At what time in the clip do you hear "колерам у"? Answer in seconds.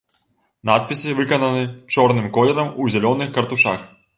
2.39-2.91